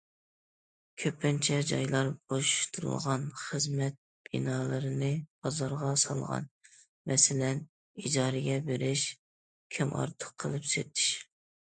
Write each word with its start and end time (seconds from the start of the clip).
كۆپىنچە 1.01 1.57
جايلار 1.71 2.07
بوشىتىلغان 2.31 3.27
خىزمەت 3.41 3.99
بىنالىرىنى 4.29 5.11
بازارغا 5.49 5.91
سالغان، 6.05 6.49
مەسىلەن 7.13 7.61
ئىجارىگە 8.05 8.57
بېرىش، 8.71 9.07
كىمئارتۇق 9.77 10.35
قىلىپ 10.45 10.69
سېتىش. 10.75 11.15